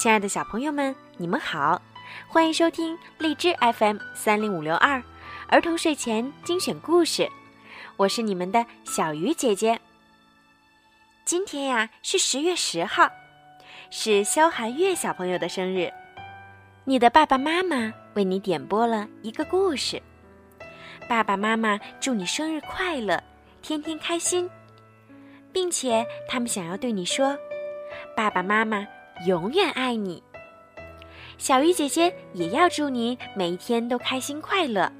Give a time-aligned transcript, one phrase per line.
[0.00, 1.78] 亲爱的小朋友们，你们好，
[2.26, 5.02] 欢迎收听荔枝 FM 三零五六二
[5.46, 7.28] 儿童睡前精选故事，
[7.98, 9.78] 我是你们的小鱼姐姐。
[11.26, 13.10] 今天呀是十月十号，
[13.90, 15.92] 是肖寒月小朋友的生日，
[16.84, 20.02] 你的爸爸妈妈为你点播了一个故事，
[21.10, 23.22] 爸爸妈妈祝你生日快乐，
[23.60, 24.48] 天天开心，
[25.52, 27.36] 并且他们想要对你说，
[28.16, 28.88] 爸爸妈妈。
[29.26, 30.22] 永远爱你，
[31.36, 34.90] 小鱼姐姐也要祝你每一天都开心快乐。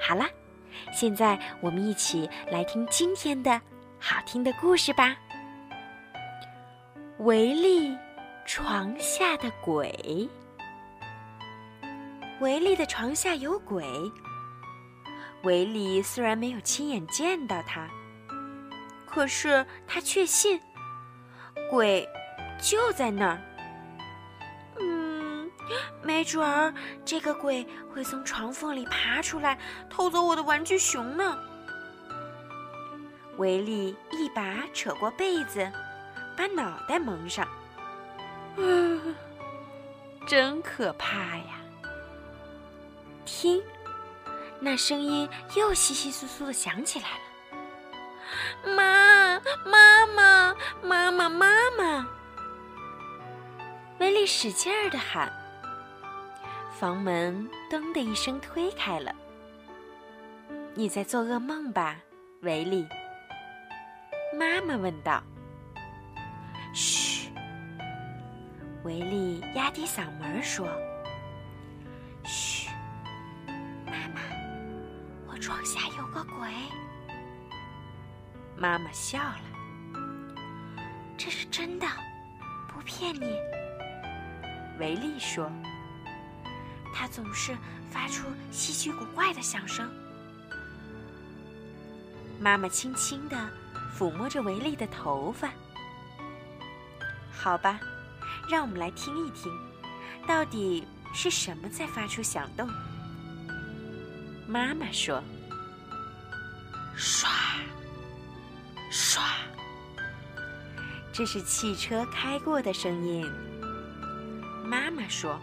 [0.00, 0.26] 好了，
[0.92, 3.60] 现在我们一起来听今天的
[4.00, 5.16] 好听的故事吧。
[7.18, 7.96] 维利
[8.44, 10.28] 床下的鬼，
[12.40, 13.86] 维利的床下有鬼。
[15.44, 17.88] 维利虽然没有亲眼见到他，
[19.06, 20.60] 可是他确信
[21.70, 22.04] 鬼。
[22.62, 23.38] 就在那儿，
[24.78, 25.50] 嗯，
[26.00, 26.72] 没准儿
[27.04, 29.58] 这个鬼会从床缝里爬出来
[29.90, 31.36] 偷走我的玩具熊呢。
[33.38, 35.70] 维利一把扯过被子，
[36.36, 37.48] 把脑袋蒙上，
[38.56, 39.12] 嗯，
[40.24, 41.60] 真可怕呀！
[43.24, 43.60] 听，
[44.60, 48.74] 那声音又稀稀疏疏的响起来了。
[48.74, 51.61] 妈，妈妈，妈妈，妈
[54.02, 54.08] 妈。
[54.08, 55.32] 维利使劲儿的喊，
[56.72, 59.14] 房门“噔”的一声推开了。
[60.74, 61.96] 你在做噩梦吧，
[62.40, 62.84] 维利？
[64.36, 65.22] 妈妈问道。
[66.74, 67.30] 嘘，
[68.82, 70.66] 维利压低嗓门说
[72.26, 72.68] ：“嘘，
[73.86, 74.20] 妈妈，
[75.28, 76.48] 我床下有个鬼。”
[78.58, 79.44] 妈妈笑了，
[81.16, 81.86] 这是真的，
[82.66, 83.38] 不骗你。
[84.82, 85.48] 维利说
[86.92, 87.56] ：“他总是
[87.88, 89.88] 发出稀奇古怪的响声。”
[92.40, 93.48] 妈妈轻轻地
[93.96, 95.48] 抚摸着维利的头发。
[97.30, 97.78] 好吧，
[98.50, 99.52] 让我们来听一听，
[100.26, 100.84] 到底
[101.14, 102.68] 是什么在发出响动？
[104.48, 105.22] 妈妈说
[106.98, 107.28] ：“唰，
[108.90, 109.20] 唰，
[111.12, 113.24] 这是汽车开过的声音。”
[114.92, 115.40] 妈妈说：“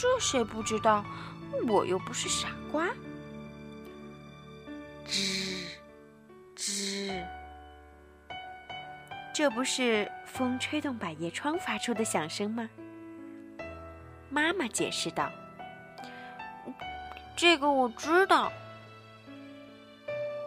[0.00, 1.04] 这谁不知道？
[1.68, 2.88] 我又不是傻瓜。”
[5.06, 5.66] 吱
[6.56, 7.22] 吱，
[9.34, 12.68] 这不是风吹动百叶窗发出的响声吗？
[14.30, 15.30] 妈妈解释道
[17.36, 18.50] ：“这个我知道。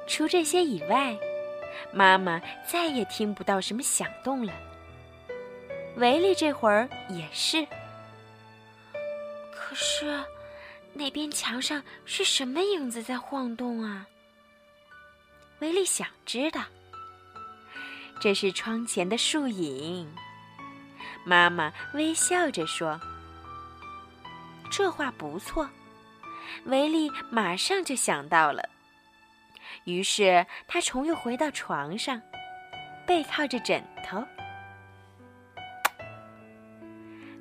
[0.07, 1.15] 除这些以外，
[1.93, 4.51] 妈妈再也听不到什么响动了。”
[5.97, 7.65] 维利这会儿也是，
[9.51, 10.23] 可是
[10.93, 14.05] 那边墙上是什么影子在晃动啊？
[15.59, 16.61] 维利想知道。
[18.19, 20.07] 这是窗前的树影。
[21.23, 22.99] 妈妈微笑着说
[24.71, 25.67] ：“这话不错。”
[26.65, 28.69] 维利马上就想到了，
[29.85, 32.21] 于是他重又回到床上，
[33.05, 34.23] 背靠着枕头。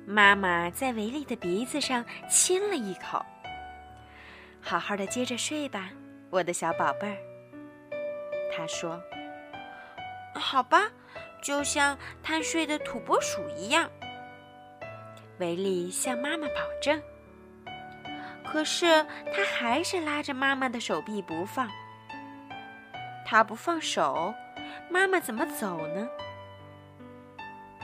[0.09, 3.21] 妈妈在维利的鼻子上亲了一口。
[4.61, 5.89] 好好的接着睡吧，
[6.29, 7.17] 我的小宝贝儿。
[8.55, 8.97] 他说
[10.33, 10.89] ：“好吧，
[11.41, 13.89] 就像贪睡的土拨鼠一样。”
[15.39, 17.01] 维利向妈妈保证。
[18.45, 21.69] 可是他还是拉着妈妈的手臂不放。
[23.25, 24.33] 他不放手，
[24.89, 26.07] 妈妈怎么走呢？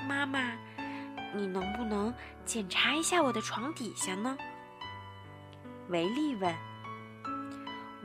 [0.07, 0.53] 妈妈。
[1.35, 2.13] 你能不能
[2.45, 4.38] 检查一下我的床底下呢？
[5.89, 6.55] 维利问。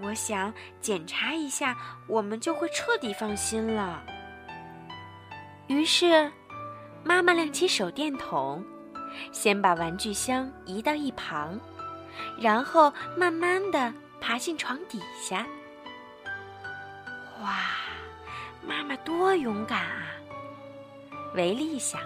[0.00, 4.02] 我想检查一下，我们就会彻底放心了。
[5.66, 6.32] 于是，
[7.04, 8.64] 妈妈亮起手电筒，
[9.32, 11.58] 先把玩具箱移到一旁，
[12.40, 15.46] 然后慢慢的爬进床底下。
[17.42, 17.58] 哇，
[18.66, 20.06] 妈妈多勇敢啊！
[21.34, 22.00] 维利想。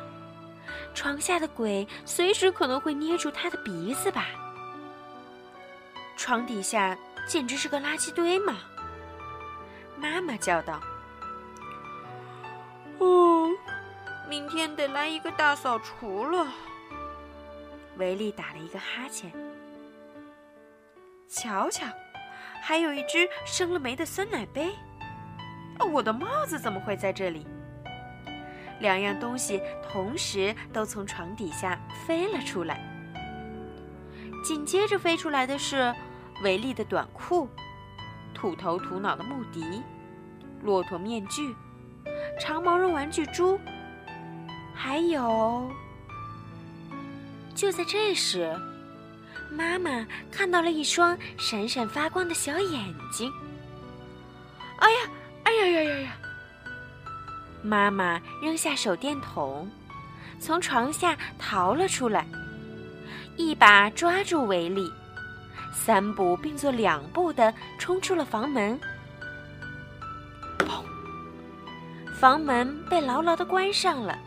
[0.94, 4.26] 床下的鬼随时可能会捏住他的鼻子吧？
[6.16, 6.96] 床底下
[7.26, 8.58] 简直是个垃圾堆嘛！
[9.96, 10.80] 妈妈叫道
[12.98, 13.48] ：“哦，
[14.28, 16.46] 明天得来一个大扫除了。”
[17.98, 19.32] 维利打了一个哈欠。
[21.28, 21.86] 瞧瞧，
[22.62, 24.70] 还有一只生了霉的酸奶杯。
[25.92, 27.46] 我的帽子怎么会在这里？
[28.82, 32.78] 两样东西同时都从床底下飞了出来。
[34.44, 35.94] 紧接着飞出来的是
[36.42, 37.48] 维利的短裤、
[38.34, 39.80] 土头土脑的木笛、
[40.62, 41.54] 骆驼面具、
[42.38, 43.58] 长毛绒玩具猪，
[44.74, 45.70] 还有……
[47.54, 48.52] 就在这时，
[49.50, 53.32] 妈妈看到了一双闪闪发光的小眼睛。
[54.78, 55.10] 哎呀，
[55.44, 56.16] 哎呀呀呀呀！
[57.62, 59.70] 妈妈扔下手电筒，
[60.40, 62.26] 从床下逃了出来，
[63.36, 64.92] 一把抓住维利，
[65.72, 68.78] 三步并作两步的冲出了房门。
[70.58, 70.82] 砰！
[72.18, 74.18] 房门被牢牢的关上了。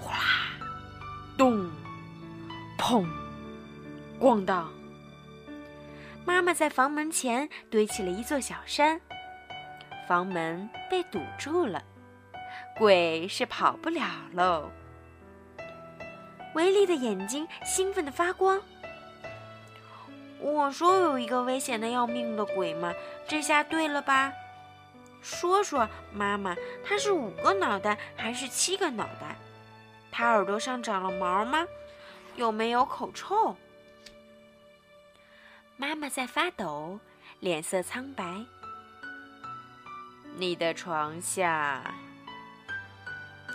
[0.00, 0.66] 哗啦，
[1.38, 1.70] 咚，
[2.76, 3.06] 砰，
[4.18, 4.68] 咣当！
[6.24, 9.00] 妈妈在房门前堆起了一座小山，
[10.08, 11.82] 房门被堵住了。
[12.80, 14.70] 鬼是跑不了喽！
[16.54, 18.58] 维利的眼睛兴奋的发光。
[20.38, 22.90] 我说有一个危险的要命的鬼吗？
[23.28, 24.32] 这下对了吧？
[25.20, 29.36] 说说，妈妈，它是五个脑袋还是七个脑袋？
[30.10, 31.66] 它耳朵上长了毛吗？
[32.34, 33.54] 有没有口臭？
[35.76, 36.98] 妈妈在发抖，
[37.40, 38.24] 脸色苍白。
[40.38, 41.82] 你的床下。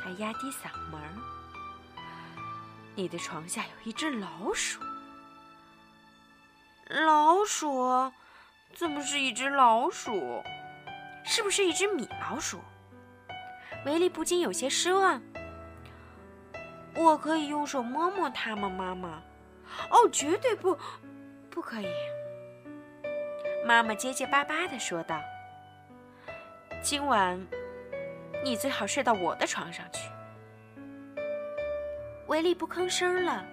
[0.05, 1.01] 还压低嗓门
[2.93, 4.79] ：“你的床下有一只老鼠。
[6.89, 8.13] 老鼠？
[8.75, 10.43] 怎么是一只老鼠？
[11.23, 12.61] 是不是一只米老鼠？”
[13.87, 15.19] 维利不禁有些失望。
[16.93, 19.23] “我可以用手摸摸它吗，妈妈
[19.89, 20.77] ？”“哦，绝对不，
[21.49, 21.87] 不可以。”
[23.65, 25.19] 妈妈结结巴巴的说道。
[26.83, 27.43] “今晚。”
[28.45, 30.07] 你最好睡到我的床上去。
[32.27, 33.43] 维利不吭声了。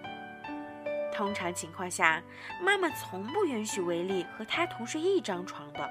[1.11, 2.23] 通常情况下，
[2.61, 5.91] 妈妈从不允许维利和他同睡一张床的。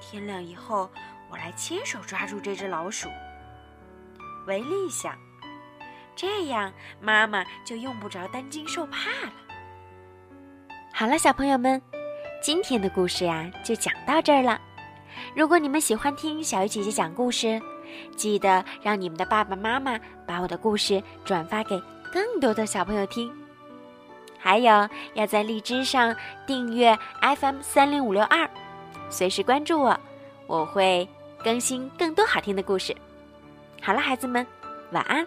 [0.00, 0.90] 天亮以后，
[1.30, 3.08] 我来亲手抓住这只老鼠。
[4.48, 5.16] 维利想，
[6.16, 9.32] 这样妈妈就用不着担惊受怕了。
[10.92, 11.80] 好了，小朋友们，
[12.42, 14.60] 今天的故事呀，就讲到这儿了。
[15.34, 17.60] 如果你们喜欢听小鱼姐姐讲故事，
[18.16, 21.80] 记得让你们的爸爸妈妈把我的故事转发给
[22.12, 23.32] 更多的小朋友听。
[24.38, 26.14] 还有，要在荔枝上
[26.46, 28.48] 订阅 FM 三零五六二，
[29.10, 30.00] 随时关注我，
[30.46, 31.08] 我会
[31.44, 32.96] 更新更多好听的故事。
[33.82, 34.46] 好了，孩子们，
[34.92, 35.26] 晚安。